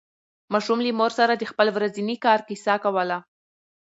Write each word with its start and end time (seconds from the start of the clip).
ماشوم 0.53 0.79
له 0.85 0.91
مور 0.99 1.11
سره 1.19 1.33
د 1.35 1.43
خپل 1.51 1.67
ورځني 1.75 2.15
کار 2.25 2.39
کیسه 2.47 2.75
کوله 2.83 3.17